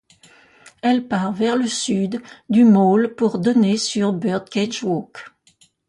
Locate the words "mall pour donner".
2.65-3.77